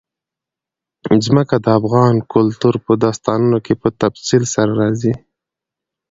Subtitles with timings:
[1.25, 5.13] ځمکه د افغان کلتور په داستانونو کې په تفصیل سره راځي.